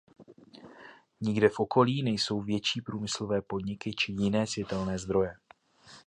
[1.21, 5.33] Nikde v okolí nejsou větší průmyslové podniky či jiné světelné zdroje.